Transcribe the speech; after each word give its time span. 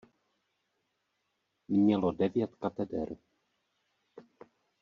Mělo 1.67 2.11
devět 2.11 2.55
kateder. 2.55 3.17